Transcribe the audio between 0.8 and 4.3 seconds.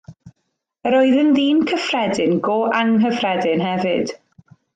Yr oedd yn ddyn cyffredin go anghyffredin hefyd.